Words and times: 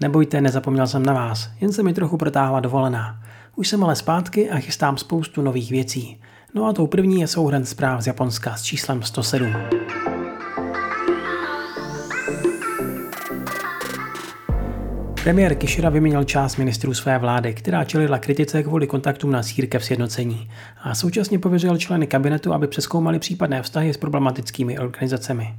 Nebojte, 0.00 0.40
nezapomněl 0.40 0.86
jsem 0.86 1.02
na 1.02 1.12
vás, 1.12 1.50
jen 1.60 1.72
se 1.72 1.82
mi 1.82 1.94
trochu 1.94 2.16
protáhla 2.16 2.60
dovolená. 2.60 3.22
Už 3.56 3.68
jsem 3.68 3.84
ale 3.84 3.96
zpátky 3.96 4.50
a 4.50 4.58
chystám 4.58 4.96
spoustu 4.96 5.42
nových 5.42 5.70
věcí. 5.70 6.20
No 6.54 6.66
a 6.66 6.72
tou 6.72 6.86
první 6.86 7.20
je 7.20 7.26
souhrn 7.26 7.64
zpráv 7.64 8.00
z 8.00 8.06
Japonska 8.06 8.56
s 8.56 8.62
číslem 8.62 9.02
107. 9.02 9.54
Premiér 15.22 15.54
Kishida 15.54 15.88
vyměnil 15.88 16.24
část 16.24 16.56
ministrů 16.56 16.94
své 16.94 17.18
vlády, 17.18 17.54
která 17.54 17.84
čelila 17.84 18.18
kritice 18.18 18.62
kvůli 18.62 18.86
kontaktům 18.86 19.30
na 19.30 19.42
církev 19.42 19.84
sjednocení 19.84 20.50
a 20.82 20.94
současně 20.94 21.38
pověřil 21.38 21.78
členy 21.78 22.06
kabinetu, 22.06 22.52
aby 22.52 22.66
přeskoumali 22.66 23.18
případné 23.18 23.62
vztahy 23.62 23.94
s 23.94 23.96
problematickými 23.96 24.78
organizacemi. 24.78 25.54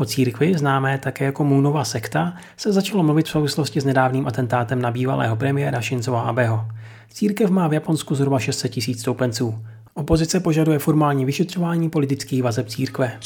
O 0.00 0.04
církvi, 0.04 0.58
známé 0.58 0.98
také 0.98 1.24
jako 1.24 1.44
Moonova 1.44 1.84
sekta, 1.84 2.36
se 2.56 2.72
začalo 2.72 3.02
mluvit 3.02 3.26
v 3.26 3.30
souvislosti 3.30 3.80
s 3.80 3.84
nedávným 3.84 4.26
atentátem 4.26 4.82
na 4.82 4.90
bývalého 4.90 5.36
premiéra 5.36 5.80
Shinzo 5.80 6.16
Abeho. 6.16 6.68
Církev 7.12 7.50
má 7.50 7.68
v 7.68 7.72
Japonsku 7.72 8.14
zhruba 8.14 8.38
600 8.38 8.72
tisíc 8.72 9.00
stoupenců. 9.00 9.64
Opozice 9.94 10.40
požaduje 10.40 10.78
formální 10.78 11.24
vyšetřování 11.24 11.90
politických 11.90 12.42
vazeb 12.42 12.68
církve. 12.68 13.18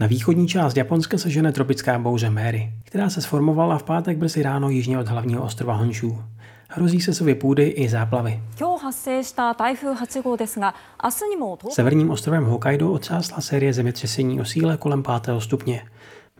Na 0.00 0.06
východní 0.06 0.48
část 0.48 0.76
Japonska 0.76 1.18
se 1.18 1.30
žene 1.30 1.52
tropická 1.52 1.98
bouře 1.98 2.30
Mary, 2.30 2.72
která 2.84 3.10
se 3.10 3.22
sformovala 3.22 3.78
v 3.78 3.82
pátek 3.82 4.16
brzy 4.18 4.42
ráno 4.42 4.70
jižně 4.70 4.98
od 4.98 5.08
hlavního 5.08 5.42
ostrova 5.42 5.74
Honshu. 5.74 6.22
Hrozí 6.70 7.00
se 7.00 7.14
sově 7.14 7.34
půdy 7.34 7.68
i 7.68 7.88
záplavy. 7.88 8.42
Severním 11.70 12.10
ostrovem 12.10 12.44
Hokkaido 12.44 12.92
otřásla 12.92 13.40
série 13.40 13.72
zemětřesení 13.72 14.40
o 14.40 14.44
síle 14.44 14.76
kolem 14.76 15.02
5. 15.02 15.40
stupně. 15.40 15.82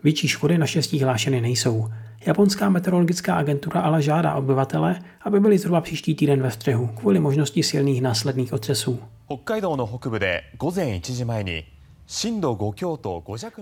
Větší 0.03 0.27
škody 0.27 0.57
naštěstí 0.57 1.03
hlášeny 1.03 1.41
nejsou. 1.41 1.89
Japonská 2.25 2.69
meteorologická 2.69 3.35
agentura 3.35 3.81
ale 3.81 4.01
žádá 4.01 4.35
obyvatele, 4.35 5.01
aby 5.21 5.39
byli 5.39 5.57
zhruba 5.57 5.81
příští 5.81 6.15
týden 6.15 6.41
ve 6.41 6.51
střehu 6.51 6.87
kvůli 6.87 7.19
možnosti 7.19 7.63
silných 7.63 8.01
následných 8.01 8.53
otřesů. 8.53 8.99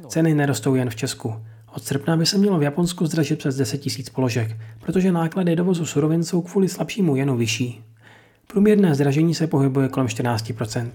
Ceny 0.07 0.33
nerostou 0.33 0.75
jen 0.75 0.89
v 0.89 0.95
Česku. 0.95 1.35
Od 1.77 1.83
srpna 1.83 2.17
by 2.17 2.25
se 2.25 2.37
mělo 2.37 2.59
v 2.59 2.63
Japonsku 2.63 3.05
zdražit 3.05 3.39
přes 3.39 3.55
10 3.55 3.85
000 3.85 3.95
položek, 4.15 4.57
protože 4.79 5.11
náklady 5.11 5.55
dovozu 5.55 5.85
surovin 5.85 6.23
jsou 6.23 6.41
kvůli 6.41 6.69
slabšímu 6.69 7.15
jenu 7.15 7.37
vyšší. 7.37 7.81
Průměrné 8.47 8.95
zdražení 8.95 9.35
se 9.35 9.47
pohybuje 9.47 9.89
kolem 9.89 10.07
14% 10.07 10.91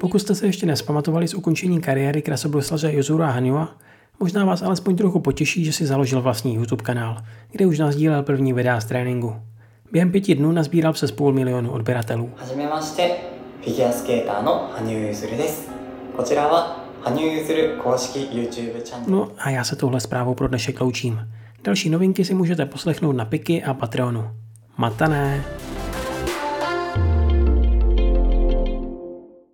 pokud 0.00 0.18
jste 0.18 0.34
se 0.34 0.46
ještě 0.46 0.66
nespamatovali 0.66 1.28
z 1.28 1.34
ukončení 1.34 1.80
kariéry 1.80 2.22
krasobruslaře 2.22 2.92
Jozura 2.92 3.30
Hanua, 3.30 3.76
možná 4.20 4.44
vás 4.44 4.62
alespoň 4.62 4.96
trochu 4.96 5.20
potěší, 5.20 5.64
že 5.64 5.72
si 5.72 5.86
založil 5.86 6.22
vlastní 6.22 6.54
YouTube 6.54 6.84
kanál, 6.84 7.16
kde 7.52 7.66
už 7.66 7.78
nazdílel 7.78 8.22
první 8.22 8.52
videa 8.52 8.80
z 8.80 8.84
tréninku. 8.84 9.36
Během 9.92 10.10
pěti 10.10 10.34
dnů 10.34 10.52
nazbíral 10.52 10.92
přes 10.92 11.10
půl 11.10 11.32
milionu 11.32 11.70
odběratelů. 11.70 12.30
No 19.06 19.32
a 19.38 19.50
já 19.50 19.64
se 19.64 19.76
touhle 19.76 20.00
zprávou 20.00 20.34
pro 20.34 20.48
dnešek 20.48 20.80
loučím. 20.80 21.28
Další 21.64 21.90
novinky 21.90 22.24
si 22.24 22.34
můžete 22.34 22.66
poslechnout 22.66 23.12
na 23.12 23.24
Piky 23.24 23.64
a 23.64 23.74
Patreonu. 23.74 24.30
Matané! 24.76 25.44